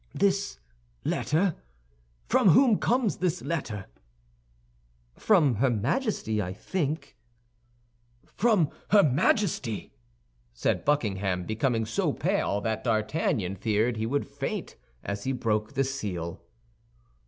"This 0.15 0.57
letter! 1.05 1.55
From 2.27 2.49
whom 2.49 2.79
comes 2.79 3.17
this 3.17 3.43
letter?" 3.43 3.85
"From 5.13 5.57
her 5.57 5.69
Majesty, 5.69 6.41
as 6.41 6.45
I 6.47 6.53
think." 6.53 7.15
"From 8.23 8.71
her 8.89 9.03
Majesty!" 9.03 9.93
said 10.55 10.85
Buckingham, 10.85 11.43
becoming 11.43 11.85
so 11.85 12.13
pale 12.13 12.61
that 12.61 12.83
D'Artagnan 12.83 13.55
feared 13.57 13.97
he 13.97 14.07
would 14.07 14.27
faint 14.27 14.75
as 15.03 15.25
he 15.25 15.33
broke 15.33 15.73
the 15.73 15.83
seal. 15.83 16.41